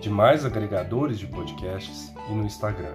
[0.00, 2.94] demais agregadores de podcasts e no Instagram.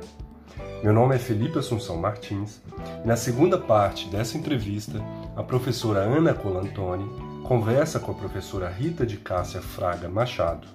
[0.84, 2.61] Meu nome é Felipe Assunção Martins
[3.03, 5.00] e na segunda parte dessa entrevista,
[5.36, 7.08] a professora Ana Colantoni
[7.44, 10.67] conversa com a professora Rita de Cássia Fraga Machado.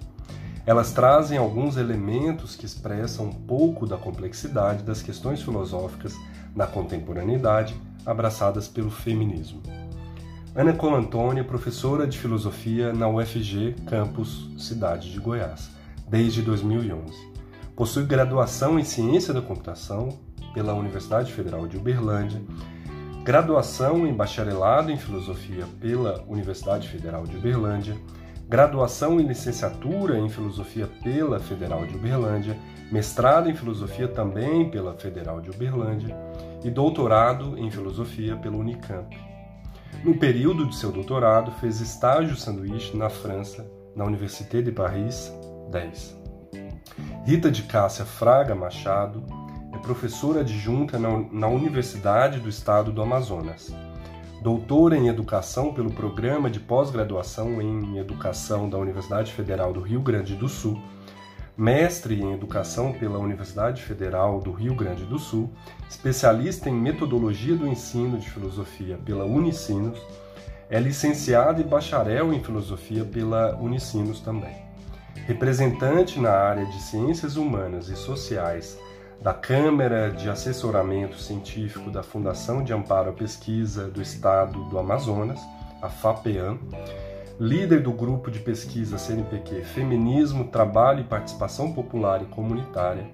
[0.65, 6.15] Elas trazem alguns elementos que expressam um pouco da complexidade das questões filosóficas
[6.55, 9.61] na contemporaneidade abraçadas pelo feminismo.
[10.55, 15.80] Ana Colantoni é professora de filosofia na UFG, campus Cidade de Goiás
[16.11, 17.31] desde 2011.
[17.73, 20.09] Possui graduação em Ciência da Computação
[20.53, 22.41] pela Universidade Federal de Uberlândia,
[23.23, 27.95] graduação em Bacharelado em Filosofia pela Universidade Federal de Uberlândia,
[28.49, 32.59] graduação em Licenciatura em Filosofia pela Federal de Uberlândia,
[32.91, 36.13] mestrado em Filosofia também pela Federal de Uberlândia
[36.61, 39.17] e doutorado em Filosofia pela Unicamp.
[40.03, 43.65] No período de seu doutorado, fez estágio sanduíche na França,
[43.95, 45.31] na Université de Paris,
[45.71, 46.21] 10.
[47.25, 49.23] Rita de Cássia Fraga Machado
[49.73, 53.73] é professora adjunta na Universidade do Estado do Amazonas.
[54.43, 60.35] Doutora em Educação pelo Programa de Pós-Graduação em Educação da Universidade Federal do Rio Grande
[60.35, 60.81] do Sul,
[61.55, 65.49] mestre em Educação pela Universidade Federal do Rio Grande do Sul,
[65.87, 70.01] especialista em Metodologia do Ensino de Filosofia pela Unicinos,
[70.69, 74.70] é licenciada e bacharel em Filosofia pela Unicinos também
[75.25, 78.77] representante na área de Ciências Humanas e Sociais
[79.21, 85.39] da Câmara de Assessoramento Científico da Fundação de Amparo à Pesquisa do Estado do Amazonas,
[85.79, 86.57] a FAPEAM,
[87.39, 93.07] líder do grupo de pesquisa CNPq Feminismo, Trabalho e Participação Popular e Comunitária.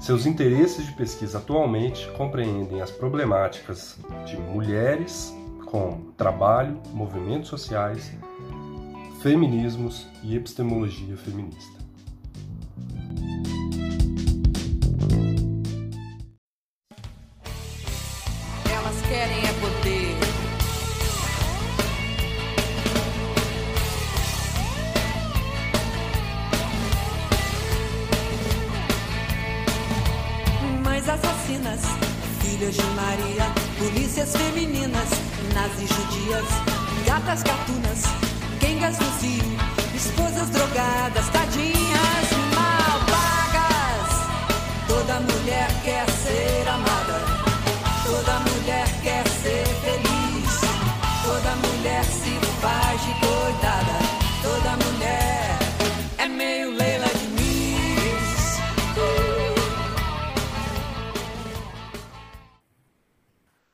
[0.00, 5.34] Seus interesses de pesquisa atualmente compreendem as problemáticas de mulheres
[5.66, 8.12] com trabalho, movimentos sociais,
[9.20, 11.87] Feminismos e Epistemologia Feminista.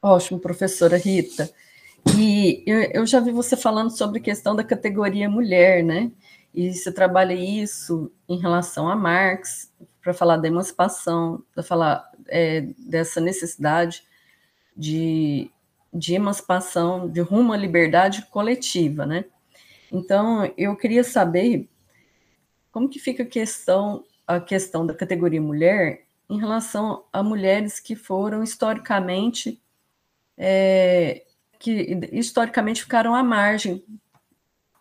[0.04, 1.50] Ótimo, professora Rita.
[2.18, 6.12] E eu, já vi você falando sobre a questão da categoria mulher, né?
[6.52, 9.72] E você trabalha isso em relação a Marx,
[10.02, 14.02] para falar da emancipação, para falar é, dessa necessidade
[14.76, 15.50] de,
[15.90, 19.24] de emancipação, de rumo à liberdade coletiva, né?
[19.90, 21.66] Então, eu queria saber
[22.70, 27.96] como que fica a questão, a questão da categoria mulher em relação a mulheres que
[27.96, 29.63] foram historicamente
[30.36, 31.24] é,
[31.58, 33.84] que historicamente ficaram à margem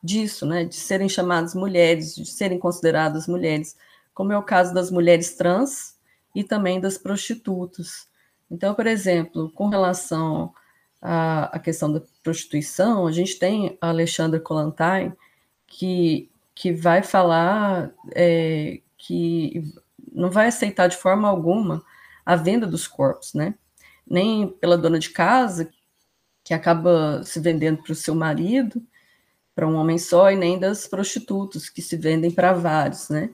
[0.04, 3.78] disso, né, de serem chamadas mulheres, de serem consideradas mulheres,
[4.14, 5.98] como é o caso das mulheres trans
[6.36, 8.08] e também das prostitutas.
[8.52, 10.54] Então, por exemplo, com relação
[11.02, 15.14] à, à questão da prostituição, a gente tem a Alexandra Kolantai,
[15.66, 19.74] que, que vai falar é, que
[20.12, 21.84] não vai aceitar de forma alguma
[22.26, 23.56] a venda dos corpos, né?
[24.06, 25.70] Nem pela dona de casa,
[26.44, 28.82] que acaba se vendendo para o seu marido,
[29.56, 33.30] para um homem só, e nem das prostitutas, que se vendem para vários, né?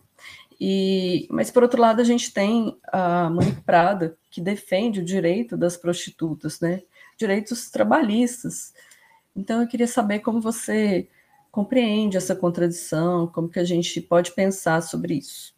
[0.59, 5.55] E, mas, por outro lado, a gente tem a Monique Prada, que defende o direito
[5.55, 6.81] das prostitutas, né?
[7.19, 8.73] direitos trabalhistas.
[9.35, 11.07] Então, eu queria saber como você
[11.51, 15.53] compreende essa contradição, como que a gente pode pensar sobre isso.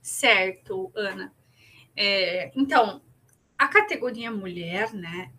[0.00, 1.32] Certo, Ana.
[1.94, 3.02] É, então,
[3.58, 5.30] a categoria mulher, né,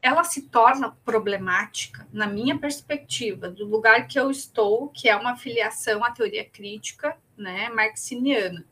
[0.00, 5.36] ela se torna problemática, na minha perspectiva, do lugar que eu estou, que é uma
[5.36, 8.64] filiação à teoria crítica né, marxiniana.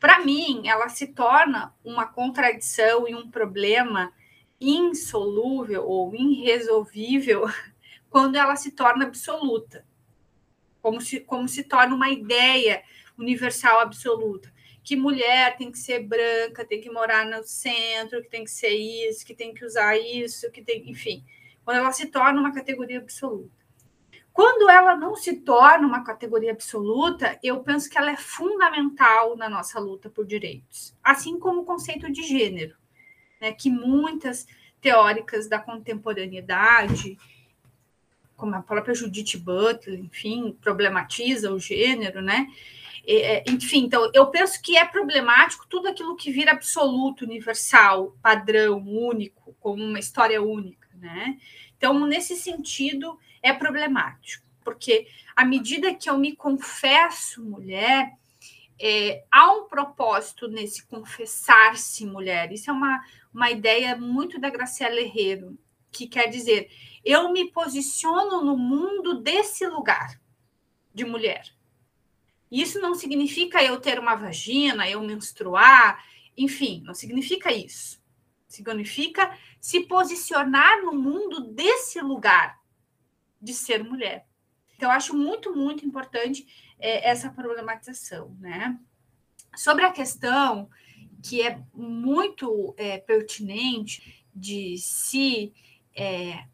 [0.00, 4.12] Para mim, ela se torna uma contradição e um problema
[4.60, 7.44] insolúvel ou irresolvível
[8.10, 9.86] quando ela se torna absoluta,
[10.80, 12.82] como se, como se torna uma ideia
[13.16, 14.52] universal absoluta
[14.82, 18.70] que mulher tem que ser branca, tem que morar no centro, que tem que ser
[18.70, 21.24] isso, que tem que usar isso, que tem, enfim,
[21.64, 23.62] quando ela se torna uma categoria absoluta.
[24.32, 29.48] Quando ela não se torna uma categoria absoluta, eu penso que ela é fundamental na
[29.48, 32.74] nossa luta por direitos, assim como o conceito de gênero,
[33.40, 34.46] né, que muitas
[34.80, 37.18] teóricas da contemporaneidade,
[38.36, 42.48] como a própria Judith Butler, enfim, problematiza o gênero, né?
[43.04, 48.78] É, enfim, então eu penso que é problemático tudo aquilo que vira absoluto, universal, padrão,
[48.86, 51.36] único, como uma história única, né?
[51.76, 58.12] Então, nesse sentido, é problemático, porque à medida que eu me confesso mulher,
[58.80, 62.52] é, há um propósito nesse confessar-se mulher.
[62.52, 63.02] Isso é uma,
[63.34, 65.58] uma ideia muito da Graciela Herrero,
[65.90, 66.70] que quer dizer,
[67.04, 70.20] eu me posiciono no mundo desse lugar
[70.94, 71.44] de mulher.
[72.52, 76.04] Isso não significa eu ter uma vagina, eu menstruar,
[76.36, 77.98] enfim, não significa isso.
[78.46, 82.60] Significa se posicionar no mundo desse lugar
[83.40, 84.26] de ser mulher.
[84.76, 86.46] Então, acho muito, muito importante
[86.78, 88.78] é, essa problematização, né?
[89.56, 90.68] Sobre a questão
[91.22, 95.54] que é muito é, pertinente de se
[95.96, 96.44] é,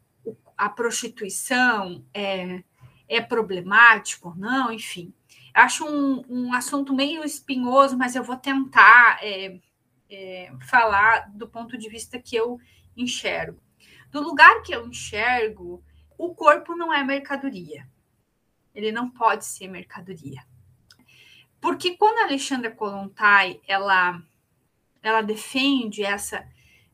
[0.56, 2.62] a prostituição é,
[3.08, 5.12] é problemático ou não, enfim.
[5.52, 9.58] Acho um, um assunto meio espinhoso, mas eu vou tentar é,
[10.10, 12.60] é, falar do ponto de vista que eu
[12.96, 13.60] enxergo.
[14.10, 15.82] Do lugar que eu enxergo,
[16.16, 17.88] o corpo não é mercadoria.
[18.74, 20.42] Ele não pode ser mercadoria.
[21.60, 24.22] Porque quando a Alexandra Kolontai ela,
[25.02, 26.46] ela defende essa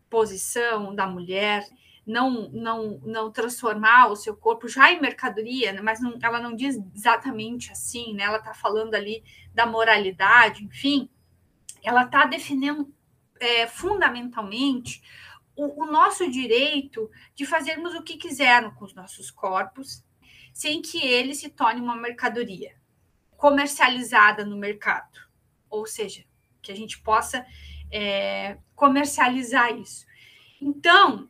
[0.08, 1.66] posição da mulher,
[2.06, 5.80] não, não, não transformar o seu corpo já em mercadoria, né?
[5.80, 8.24] mas não, ela não diz exatamente assim, né?
[8.24, 9.24] ela está falando ali
[9.54, 11.08] da moralidade, enfim,
[11.82, 12.92] ela está defendendo
[13.40, 15.02] é, fundamentalmente
[15.56, 20.04] o, o, nosso direito de fazermos o que quisermos com os nossos corpos,
[20.52, 22.74] sem que ele se torne uma mercadoria
[23.36, 25.18] comercializada no mercado,
[25.68, 26.24] ou seja,
[26.62, 27.44] que a gente possa
[27.90, 30.06] é, comercializar isso.
[30.60, 31.28] Então,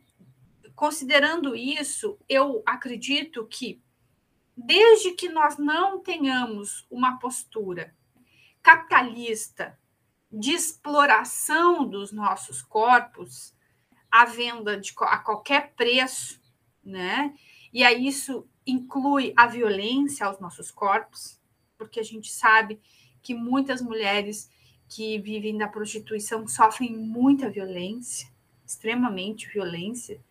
[0.75, 3.81] considerando isso, eu acredito que,
[4.55, 7.95] desde que nós não tenhamos uma postura
[8.61, 9.77] capitalista
[10.31, 13.55] de exploração dos nossos corpos,
[14.11, 16.41] a venda de, a qualquer preço,
[16.83, 17.33] né?
[17.71, 21.39] E aí isso inclui a violência aos nossos corpos,
[21.77, 22.81] porque a gente sabe
[23.21, 24.49] que muitas mulheres
[24.87, 28.29] que vivem da prostituição sofrem muita violência,
[28.65, 30.21] extremamente violência,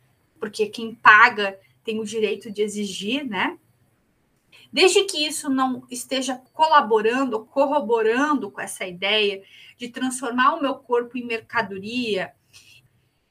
[0.44, 3.58] porque quem paga tem o direito de exigir, né?
[4.70, 9.42] Desde que isso não esteja colaborando, corroborando com essa ideia
[9.78, 12.34] de transformar o meu corpo em mercadoria,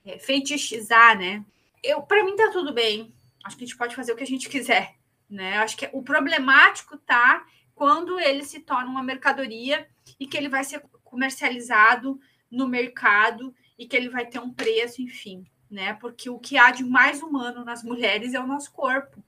[0.04, 1.46] é, feitiçizar, né?
[1.84, 3.14] Eu, para mim tá tudo bem.
[3.44, 4.96] Acho que a gente pode fazer o que a gente quiser,
[5.30, 5.58] né?
[5.58, 9.88] Acho que o problemático tá quando ele se torna uma mercadoria
[10.20, 15.00] e que ele vai ser comercializado no mercado e que ele vai ter um preço,
[15.00, 15.94] enfim né?
[15.96, 19.24] Porque o que há de mais humano nas mulheres é o nosso corpo.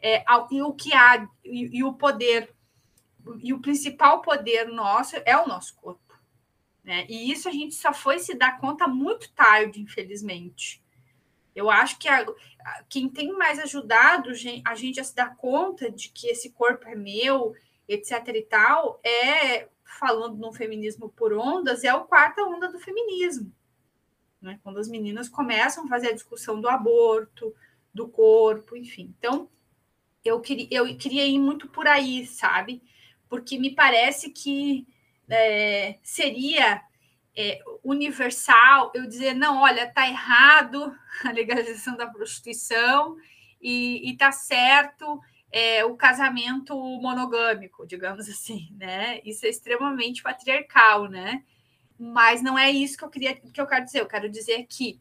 [0.00, 2.52] É, e o que há, e, e o poder,
[3.42, 6.18] e o principal poder nosso é o nosso corpo.
[6.84, 7.06] Né?
[7.08, 10.82] E isso a gente só foi se dar conta muito tarde, infelizmente.
[11.54, 14.30] Eu acho que a, a, quem tem mais ajudado
[14.64, 17.54] a gente a se dar conta de que esse corpo é meu,
[17.88, 18.28] etc.
[18.34, 19.68] e tal, é
[19.98, 23.52] falando no feminismo por ondas, é a quarta onda do feminismo.
[24.40, 24.58] Né?
[24.62, 27.54] Quando as meninas começam a fazer a discussão do aborto,
[27.92, 29.14] do corpo, enfim.
[29.18, 29.48] Então,
[30.24, 32.82] eu queria, eu queria ir muito por aí, sabe?
[33.28, 34.86] Porque me parece que
[35.28, 36.82] é, seria
[37.36, 43.16] é, universal eu dizer, não, olha, tá errado a legalização da prostituição
[43.60, 49.20] e, está certo é, o casamento monogâmico, digamos assim, né?
[49.24, 51.44] Isso é extremamente patriarcal, né?
[51.98, 54.00] Mas não é isso que eu queria que eu quero dizer.
[54.00, 55.00] Eu quero dizer que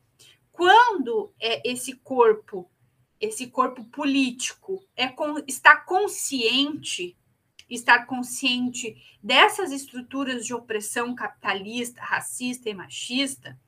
[0.51, 2.69] quando é esse corpo,
[3.21, 7.15] esse corpo político é com, está consciente,
[7.69, 13.59] estar consciente dessas estruturas de opressão capitalista, racista e machista,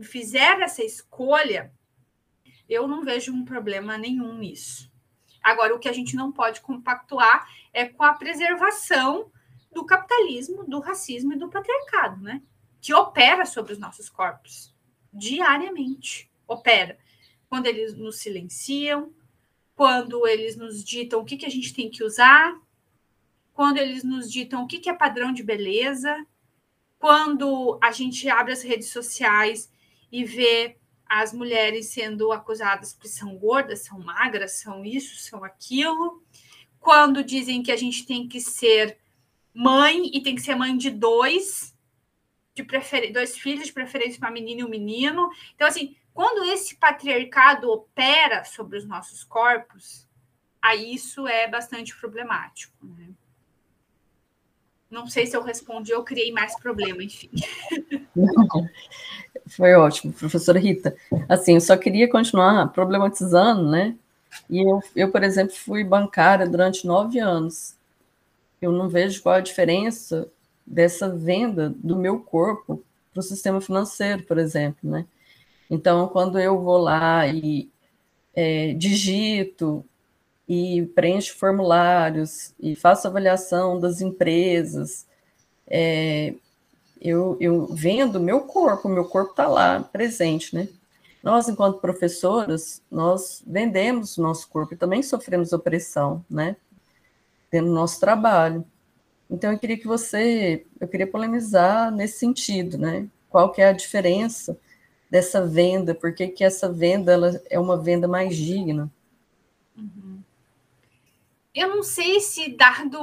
[0.00, 1.72] fizer essa escolha,
[2.68, 4.90] eu não vejo um problema nenhum nisso.
[5.42, 9.30] Agora, o que a gente não pode compactuar é com a preservação
[9.72, 12.42] do capitalismo, do racismo e do patriarcado, né?
[12.80, 14.74] Que opera sobre os nossos corpos
[15.12, 16.30] diariamente.
[16.46, 16.98] Opera.
[17.48, 19.12] Quando eles nos silenciam,
[19.74, 22.58] quando eles nos ditam o que, que a gente tem que usar,
[23.52, 26.26] quando eles nos ditam o que, que é padrão de beleza,
[26.98, 29.70] quando a gente abre as redes sociais
[30.10, 36.22] e vê as mulheres sendo acusadas porque são gordas, são magras, são isso, são aquilo.
[36.78, 38.98] Quando dizem que a gente tem que ser
[39.58, 41.74] mãe e tem que ser mãe de dois,
[42.54, 43.12] de prefer...
[43.12, 45.28] dois filhos, de preferência para menino e um menino.
[45.56, 50.06] Então, assim, quando esse patriarcado opera sobre os nossos corpos,
[50.62, 52.86] aí isso é bastante problemático.
[52.86, 53.08] Né?
[54.88, 57.28] Não sei se eu respondi ou criei mais problema, enfim.
[59.48, 60.96] Foi ótimo, professora Rita.
[61.28, 63.96] Assim, eu só queria continuar problematizando, né?
[64.48, 67.77] E eu, eu, por exemplo, fui bancária durante nove anos.
[68.60, 70.28] Eu não vejo qual a diferença
[70.66, 75.06] dessa venda do meu corpo para o sistema financeiro, por exemplo, né?
[75.70, 77.70] Então, quando eu vou lá e
[78.34, 79.84] é, digito
[80.48, 85.06] e preencho formulários e faço avaliação das empresas.
[85.66, 86.34] É,
[87.00, 90.68] eu, eu vendo meu corpo, meu corpo está lá presente, né?
[91.22, 96.56] Nós, enquanto professoras, nós vendemos nosso corpo e também sofremos opressão, né?
[97.50, 98.64] Tendo nosso trabalho.
[99.30, 103.08] Então, eu queria que você, eu queria polemizar nesse sentido, né?
[103.28, 104.58] Qual que é a diferença
[105.10, 105.94] dessa venda?
[105.94, 108.90] Por que, que essa venda ela é uma venda mais digna?
[109.76, 110.22] Uhum.
[111.54, 112.98] Eu não sei se, dado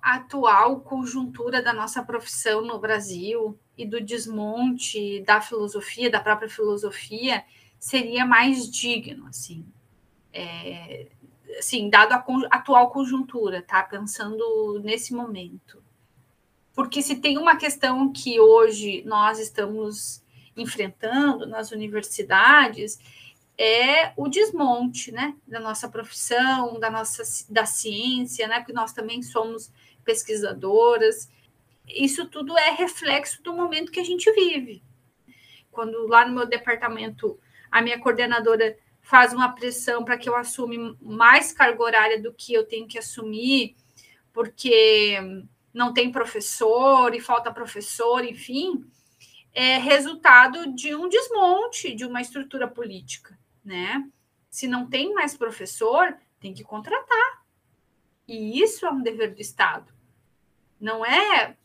[0.00, 6.48] a atual conjuntura da nossa profissão no Brasil e do desmonte da filosofia, da própria
[6.48, 7.44] filosofia,
[7.78, 9.66] seria mais digno, assim,
[10.32, 11.06] é,
[11.58, 13.82] assim dado a atual conjuntura, tá?
[13.82, 15.82] Pensando nesse momento.
[16.74, 20.22] Porque se tem uma questão que hoje nós estamos
[20.56, 22.98] enfrentando nas universidades,
[23.58, 29.22] é o desmonte né, da nossa profissão, da nossa da ciência, né, porque nós também
[29.22, 29.72] somos
[30.04, 31.30] pesquisadoras.
[31.88, 34.82] Isso tudo é reflexo do momento que a gente vive.
[35.70, 37.38] Quando lá no meu departamento
[37.70, 42.52] a minha coordenadora faz uma pressão para que eu assume mais carga horária do que
[42.52, 43.76] eu tenho que assumir,
[44.32, 45.18] porque
[45.72, 48.84] não tem professor e falta professor, enfim,
[49.52, 53.36] é resultado de um desmonte de uma estrutura política
[53.66, 54.08] né?
[54.48, 57.44] Se não tem mais professor, tem que contratar.
[58.26, 59.92] E isso é um dever do Estado.
[60.80, 61.56] Não é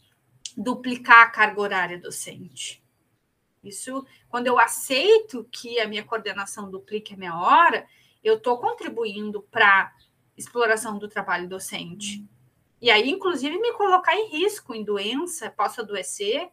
[0.57, 2.83] duplicar a carga horária docente.
[3.63, 7.85] Isso, quando eu aceito que a minha coordenação duplique a minha hora,
[8.23, 9.93] eu estou contribuindo para
[10.35, 12.25] exploração do trabalho docente.
[12.81, 16.49] E aí, inclusive, me colocar em risco, em doença, posso adoecer.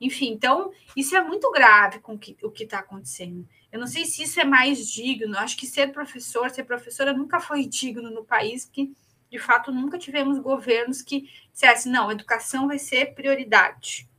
[0.00, 3.48] Enfim, então, isso é muito grave com que, o que está acontecendo.
[3.70, 5.38] Eu não sei se isso é mais digno.
[5.38, 8.90] Acho que ser professor, ser professora nunca foi digno no país, porque
[9.30, 14.09] de fato nunca tivemos governos que dissessem, não, educação vai ser prioridade.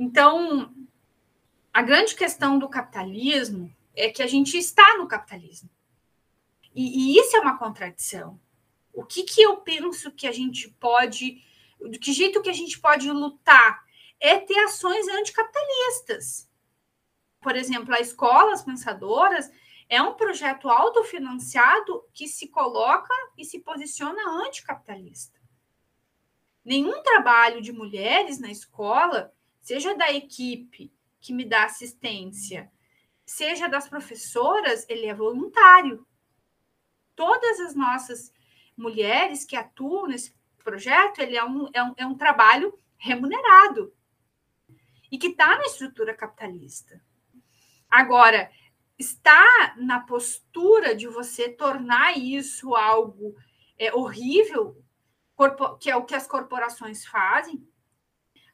[0.00, 0.74] Então,
[1.72, 5.68] a grande questão do capitalismo é que a gente está no capitalismo.
[6.74, 8.40] E, e isso é uma contradição.
[8.92, 11.44] O que, que eu penso que a gente pode,
[11.90, 13.84] de que jeito que a gente pode lutar
[14.18, 16.50] é ter ações anticapitalistas
[17.40, 19.50] por exemplo, a Escola As Pensadoras
[19.88, 25.40] é um projeto autofinanciado que se coloca e se posiciona anticapitalista.
[26.64, 29.34] Nenhum trabalho de mulheres na escola,
[29.70, 32.68] seja da equipe que me dá assistência,
[33.24, 36.04] seja das professoras, ele é voluntário.
[37.14, 38.32] Todas as nossas
[38.76, 43.94] mulheres que atuam nesse, projeto ele é um, é um, é um trabalho remunerado
[45.10, 47.00] e que está na estrutura capitalista.
[47.88, 48.50] Agora,
[48.98, 53.36] está na postura de você tornar isso algo
[53.78, 54.84] é, horrível,
[55.78, 57.69] que é o que as corporações fazem,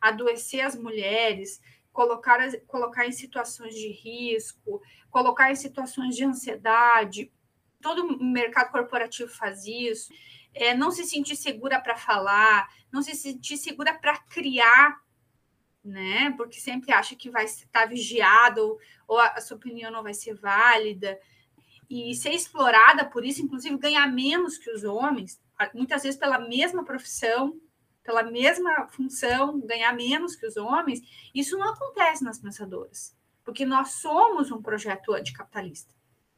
[0.09, 1.61] adoecer as mulheres,
[1.93, 7.33] colocar, colocar em situações de risco, colocar em situações de ansiedade.
[7.81, 10.13] Todo mercado corporativo faz isso.
[10.53, 15.01] É, não se sentir segura para falar, não se sentir segura para criar,
[15.85, 16.35] né?
[16.37, 20.35] Porque sempre acha que vai estar vigiado ou a, a sua opinião não vai ser
[20.35, 21.19] válida.
[21.89, 25.41] E ser explorada por isso, inclusive ganhar menos que os homens,
[25.73, 27.59] muitas vezes pela mesma profissão,
[28.07, 31.01] pela mesma função, ganhar menos que os homens,
[31.35, 35.95] isso não acontece nas pensadoras, porque nós somos um projeto anticapitalista.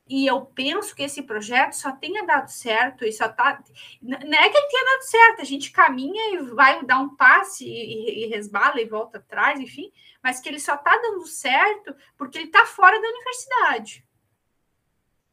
[0.08, 3.62] E eu penso que esse projeto só tenha dado certo e só tá.
[4.00, 7.66] Não é que ele tenha dado certo, a gente caminha e vai dar um passe
[7.66, 12.38] e, e resbala e volta atrás, enfim, mas que ele só está dando certo porque
[12.38, 14.02] ele está fora da universidade.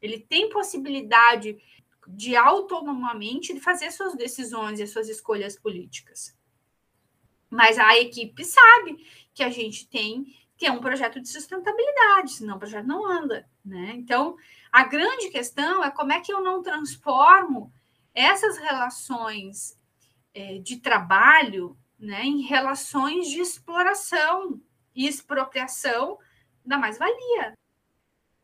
[0.02, 1.58] Ele tem possibilidade
[2.08, 6.38] de autonomamente fazer suas decisões e suas escolhas políticas.
[7.50, 10.26] Mas a equipe sabe que a gente tem
[10.58, 13.92] que é um projeto de sustentabilidade, senão o projeto não anda, né?
[13.96, 14.38] Então,
[14.72, 17.74] a grande questão é como é que eu não transformo
[18.14, 19.78] essas relações
[20.34, 24.62] é, de trabalho né, em relações de exploração
[24.94, 26.18] e expropriação
[26.66, 27.54] da mais-valia,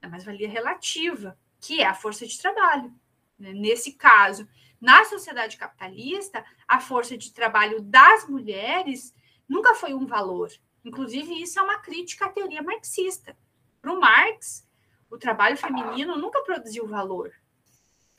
[0.01, 2.93] da mais-valia relativa, que é a força de trabalho.
[3.41, 3.53] Né?
[3.53, 4.47] Nesse caso,
[4.79, 9.13] na sociedade capitalista, a força de trabalho das mulheres
[9.49, 10.49] nunca foi um valor.
[10.85, 13.35] Inclusive, isso é uma crítica à teoria marxista.
[13.81, 14.67] Para o Marx,
[15.09, 17.33] o trabalho feminino nunca produziu valor.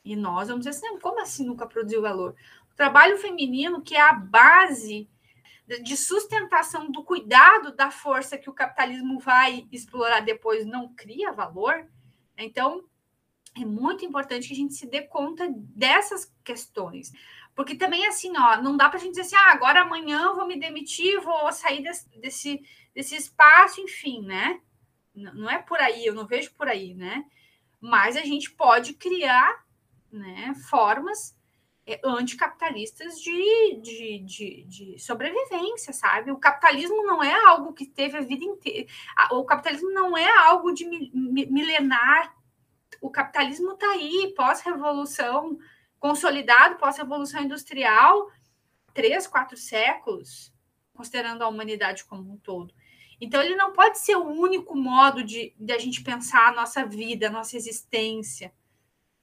[0.05, 2.35] E nós vamos dizer assim, como assim nunca produziu valor?
[2.71, 5.09] O trabalho feminino, que é a base
[5.81, 11.87] de sustentação do cuidado da força que o capitalismo vai explorar depois, não cria valor.
[12.37, 12.83] Então,
[13.55, 17.11] é muito importante que a gente se dê conta dessas questões.
[17.55, 20.35] Porque também, assim, ó, não dá para a gente dizer assim, ah, agora amanhã eu
[20.35, 22.61] vou me demitir, vou sair desse, desse,
[22.95, 24.59] desse espaço, enfim, né?
[25.13, 27.25] Não é por aí, eu não vejo por aí, né?
[27.79, 29.63] Mas a gente pode criar
[30.11, 31.35] né, formas
[31.85, 36.31] é, anticapitalistas de, de, de, de, sobrevivência, sabe?
[36.31, 38.87] O capitalismo não é algo que teve a vida inteira.
[39.31, 42.33] O capitalismo não é algo de milenar
[43.01, 45.57] o capitalismo está aí, pós-revolução,
[45.99, 48.29] consolidado pós-revolução industrial,
[48.93, 50.53] três, quatro séculos,
[50.93, 52.73] considerando a humanidade como um todo.
[53.21, 56.85] Então, ele não pode ser o único modo de, de a gente pensar a nossa
[56.85, 58.53] vida, a nossa existência.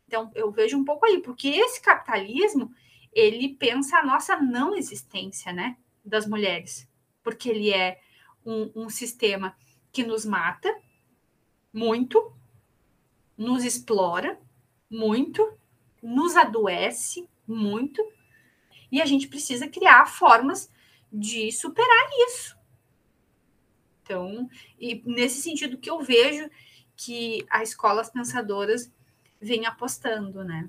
[0.06, 2.72] Então, eu vejo um pouco aí, porque esse capitalismo,
[3.12, 6.88] ele pensa a nossa não existência, né, das mulheres,
[7.22, 8.00] porque ele é
[8.44, 9.54] um, um sistema
[9.92, 10.74] que nos mata
[11.72, 12.32] muito,
[13.40, 14.38] nos explora
[14.90, 15.54] muito,
[16.02, 18.06] nos adoece muito,
[18.92, 20.70] e a gente precisa criar formas
[21.10, 22.54] de superar isso.
[24.02, 24.46] Então,
[24.78, 26.50] e nesse sentido que eu vejo
[26.94, 28.92] que a escolas pensadoras
[29.40, 30.68] vem apostando, né?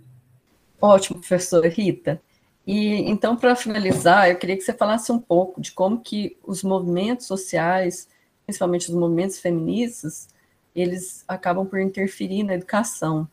[0.80, 2.22] Ótimo, professora Rita.
[2.66, 6.64] E então, para finalizar, eu queria que você falasse um pouco de como que os
[6.64, 8.08] movimentos sociais,
[8.46, 10.30] principalmente os movimentos feministas,
[10.76, 13.28] eles acabam por interferir na educação.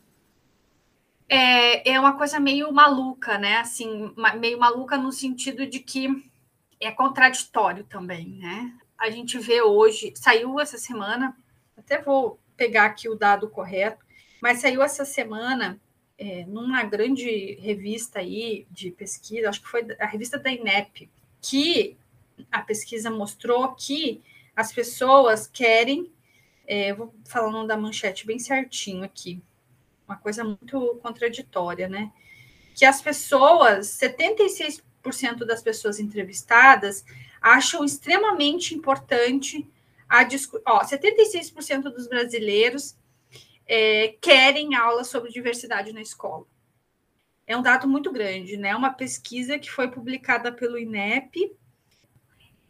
[1.27, 3.57] É, é uma coisa meio maluca, né?
[3.57, 6.29] Assim, meio maluca no sentido de que
[6.79, 8.73] é contraditório também, né?
[8.97, 11.37] A gente vê hoje, saiu essa semana,
[11.77, 14.03] até vou pegar aqui o dado correto,
[14.41, 15.79] mas saiu essa semana
[16.17, 21.09] é, numa grande revista aí de pesquisa, acho que foi a revista da INEP,
[21.41, 21.95] que
[22.51, 24.21] a pesquisa mostrou que
[24.55, 26.11] as pessoas querem
[26.69, 29.41] é, vou falar o nome da manchete bem certinho aqui.
[30.07, 32.11] Uma coisa muito contraditória, né?
[32.75, 34.83] Que as pessoas, 76%
[35.47, 37.03] das pessoas entrevistadas
[37.41, 39.67] acham extremamente importante
[40.07, 40.77] a discussão.
[40.79, 42.95] 76% dos brasileiros
[43.65, 46.45] é, querem aula sobre diversidade na escola.
[47.47, 48.75] É um dado muito grande, né?
[48.75, 51.51] Uma pesquisa que foi publicada pelo INEP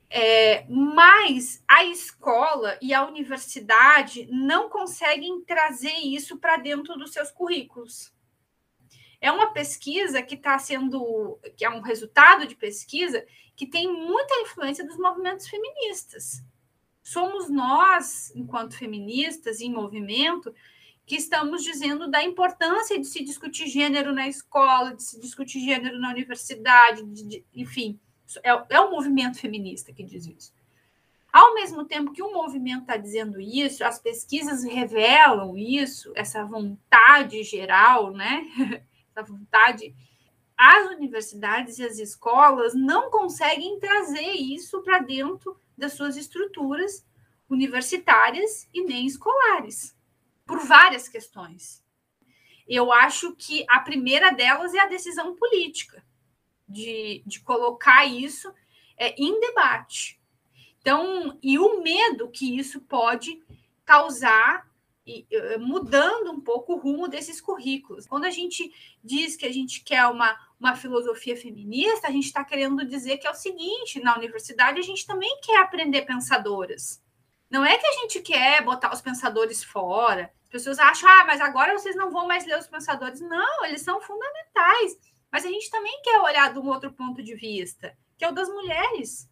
[0.10, 7.32] é, mas a escola e a universidade não conseguem trazer isso para dentro dos seus
[7.32, 8.12] currículos.
[9.22, 13.24] É uma pesquisa que está sendo, que é um resultado de pesquisa
[13.56, 16.42] que tem muita influência dos movimentos feministas.
[17.04, 20.54] Somos nós, enquanto feministas em movimento,
[21.06, 26.00] que estamos dizendo da importância de se discutir gênero na escola, de se discutir gênero
[26.00, 28.00] na universidade, de, de, enfim,
[28.44, 30.54] é, é o movimento feminista que diz isso.
[31.32, 37.44] Ao mesmo tempo que o movimento está dizendo isso, as pesquisas revelam isso, essa vontade
[37.44, 38.46] geral, né?
[39.14, 39.96] essa vontade
[40.62, 47.08] as universidades e as escolas não conseguem trazer isso para dentro das suas estruturas
[47.50, 49.98] universitárias e nem escolares,
[50.46, 51.82] por várias questões.
[52.68, 56.04] Eu acho que a primeira delas é a decisão política,
[56.70, 58.54] de, de colocar isso
[58.98, 60.20] é, em debate.
[60.80, 63.42] Então, e o medo que isso pode
[63.84, 64.70] causar
[65.06, 65.26] e,
[65.58, 68.06] mudando um pouco o rumo desses currículos.
[68.06, 68.72] Quando a gente
[69.04, 73.28] diz que a gente quer uma, uma filosofia feminista, a gente está querendo dizer que
[73.28, 77.02] é o seguinte: na universidade a gente também quer aprender pensadoras.
[77.50, 80.32] Não é que a gente quer botar os pensadores fora.
[80.44, 83.20] As pessoas acham, ah, mas agora vocês não vão mais ler os pensadores.
[83.22, 84.98] Não, eles são fundamentais.
[85.32, 88.34] Mas a gente também quer olhar de um outro ponto de vista, que é o
[88.34, 89.30] das mulheres.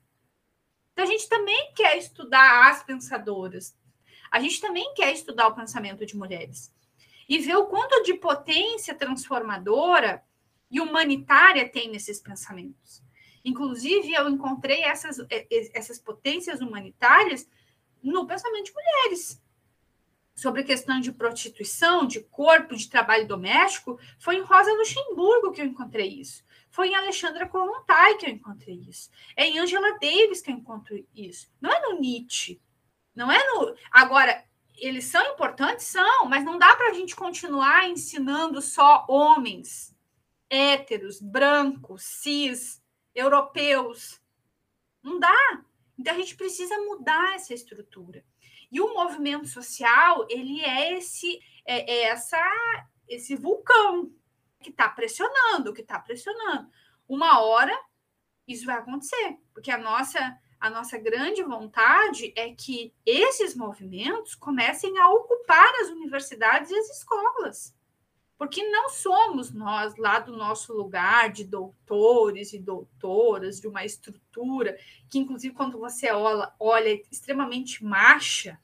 [0.93, 3.77] Então a gente também quer estudar as pensadoras,
[4.31, 6.73] a gente também quer estudar o pensamento de mulheres
[7.29, 10.23] e ver o quanto de potência transformadora
[10.69, 13.03] e humanitária tem nesses pensamentos.
[13.43, 15.17] Inclusive, eu encontrei essas,
[15.73, 17.47] essas potências humanitárias
[18.03, 19.41] no pensamento de mulheres.
[20.37, 25.65] Sobre questão de prostituição, de corpo, de trabalho doméstico, foi em Rosa Luxemburgo que eu
[25.65, 26.43] encontrei isso.
[26.69, 29.09] Foi em Alexandra Kollontai que eu encontrei isso.
[29.35, 31.51] É em Angela Davis que eu encontro isso.
[31.59, 32.61] Não é no Nietzsche,
[33.15, 33.75] não é no.
[33.91, 34.45] Agora,
[34.75, 35.87] eles são importantes?
[35.87, 39.91] São, mas não dá para a gente continuar ensinando só homens
[40.47, 42.79] héteros, brancos, cis,
[43.15, 44.21] europeus.
[45.01, 45.63] Não dá.
[45.97, 48.23] Então a gente precisa mudar essa estrutura.
[48.71, 52.37] E o movimento social, ele é esse é, é essa
[53.07, 54.11] esse vulcão
[54.59, 56.69] que está pressionando, que está pressionando.
[57.07, 57.73] Uma hora
[58.47, 64.97] isso vai acontecer, porque a nossa a nossa grande vontade é que esses movimentos comecem
[64.97, 67.76] a ocupar as universidades e as escolas.
[68.37, 74.77] Porque não somos nós, lá do nosso lugar de doutores e doutoras, de uma estrutura,
[75.09, 78.59] que, inclusive, quando você olha, olha é extremamente macha,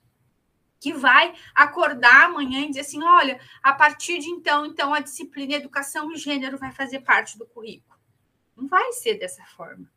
[0.80, 5.56] que vai acordar amanhã e dizer assim: olha, a partir de então, então a disciplina
[5.56, 7.98] Educação e Gênero vai fazer parte do currículo.
[8.56, 9.90] Não vai ser dessa forma.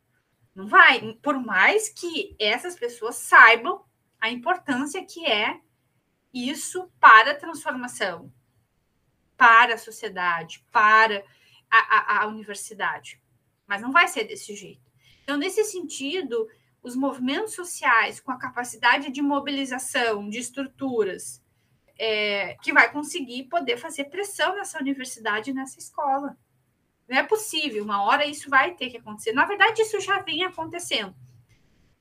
[0.55, 3.85] Não vai, por mais que essas pessoas saibam
[4.19, 5.59] a importância que é
[6.33, 8.31] isso para a transformação,
[9.37, 11.23] para a sociedade, para
[11.69, 13.21] a, a, a universidade.
[13.65, 14.81] Mas não vai ser desse jeito.
[15.23, 16.47] Então, nesse sentido,
[16.81, 21.43] os movimentos sociais com a capacidade de mobilização de estruturas
[21.99, 26.37] é, que vai conseguir poder fazer pressão nessa universidade, nessa escola.
[27.07, 29.31] Não é possível, uma hora isso vai ter que acontecer.
[29.31, 31.15] Na verdade, isso já vem acontecendo.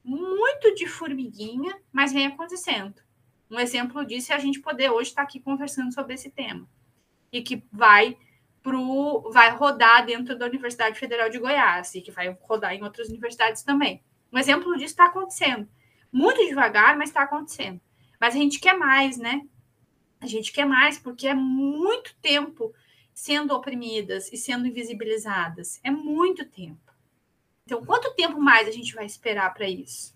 [0.05, 3.03] Muito de formiguinha, mas vem acontecendo.
[3.51, 6.68] Um exemplo disso é a gente poder hoje estar aqui conversando sobre esse tema.
[7.33, 8.17] E que vai
[8.62, 13.09] pro, vai rodar dentro da Universidade Federal de Goiás e que vai rodar em outras
[13.09, 14.03] universidades também.
[14.33, 15.69] Um exemplo disso está acontecendo.
[16.12, 17.81] Muito devagar, mas está acontecendo.
[18.21, 19.43] Mas a gente quer mais, né?
[20.21, 22.75] A gente quer mais, porque é muito tempo
[23.15, 25.81] sendo oprimidas e sendo invisibilizadas.
[25.85, 26.93] É muito tempo.
[27.65, 30.15] Então, quanto tempo mais a gente vai esperar para isso?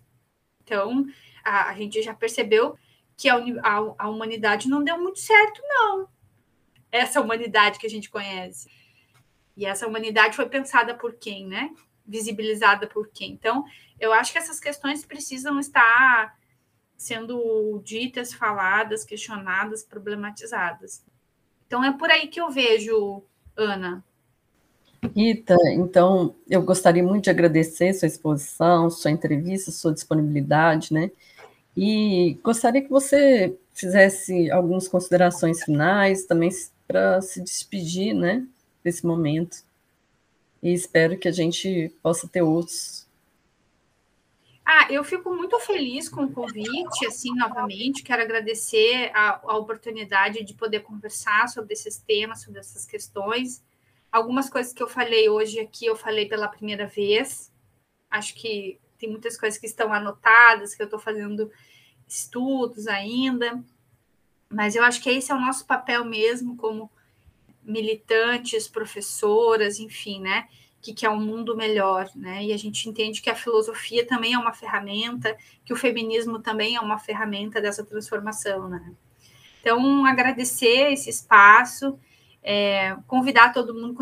[0.63, 1.05] Então,
[1.43, 2.77] a, a, gente já percebeu
[3.17, 6.07] que a, a, a humanidade não deu muito certo, não.
[6.91, 8.69] Essa humanidade que a gente conhece.
[9.55, 11.69] E essa humanidade foi pensada por quem, né?
[12.05, 13.31] Visibilizada por quem?
[13.31, 13.63] Então,
[13.99, 16.35] eu acho que essas questões precisam estar
[17.01, 21.03] sendo ditas, faladas, questionadas, problematizadas.
[21.65, 23.23] Então é por aí que eu vejo,
[23.55, 24.03] Ana.
[25.15, 31.09] Rita, então eu gostaria muito de agradecer sua exposição, sua entrevista, sua disponibilidade, né?
[31.75, 36.51] E gostaria que você fizesse algumas considerações finais também
[36.91, 38.45] para se despedir, né,
[38.83, 39.63] desse momento.
[40.61, 43.09] E espero que a gente possa ter outros
[44.63, 48.03] ah, eu fico muito feliz com o convite, assim, novamente.
[48.03, 53.61] Quero agradecer a, a, oportunidade de poder conversar sobre esses temas, sobre essas questões.
[54.09, 57.51] Algumas coisas que eu falei hoje aqui, eu falei pela primeira vez.
[58.09, 61.51] Acho que tem muitas coisas que estão anotadas, que eu estou fazendo
[62.07, 63.61] estudos ainda.
[64.51, 66.91] Mas eu acho que esse é o nosso papel mesmo, como
[67.63, 70.47] militantes, professoras, enfim, né?
[70.81, 72.43] que quer um mundo melhor, né?
[72.43, 76.75] E a gente entende que a filosofia também é uma ferramenta, que o feminismo também
[76.75, 78.91] é uma ferramenta dessa transformação, né?
[79.61, 81.99] Então, agradecer esse espaço,
[82.41, 83.95] é, convidar todo mundo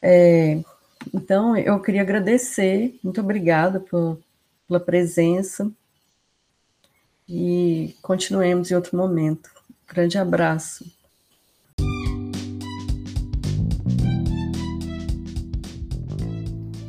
[0.02, 0.62] É,
[1.14, 4.20] então, eu queria agradecer, muito obrigada por,
[4.68, 5.72] pela presença,
[7.28, 9.50] e continuemos em outro momento.
[9.88, 10.86] Grande abraço.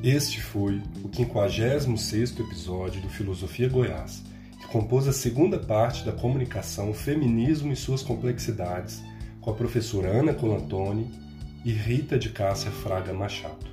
[0.08, 4.24] Este foi o 56º episódio do Filosofia Goiás,
[4.58, 9.02] que compôs a segunda parte da comunicação Feminismo e suas complexidades
[9.38, 11.10] com a professora Ana Colantoni
[11.62, 13.66] e Rita de Cássia Fraga Machado.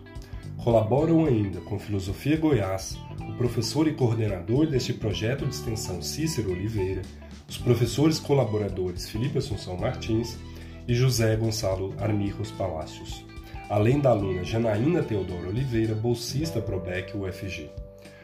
[0.57, 2.97] Colaboram ainda com Filosofia Goiás
[3.29, 7.03] o professor e coordenador deste projeto de extensão Cícero Oliveira,
[7.47, 10.37] os professores colaboradores Felipe Assunção Martins
[10.85, 13.24] e José Gonçalo Armijos Palácios,
[13.69, 17.69] além da aluna Janaína Teodoro Oliveira, bolsista Probec UFG.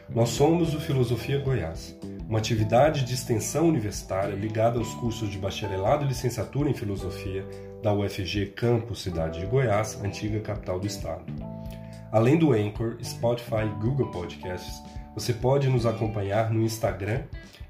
[0.08, 1.96] Nós somos o Filosofia Goiás,
[2.28, 7.46] uma atividade de extensão universitária ligada aos cursos de bacharelado e licenciatura em filosofia
[7.82, 11.24] da UFG Campus Cidade de Goiás, antiga capital do estado.
[12.10, 14.82] Além do Anchor, Spotify e Google Podcasts,
[15.14, 17.22] você pode nos acompanhar no Instagram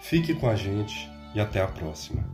[0.00, 2.24] Fique com a gente e até a próxima.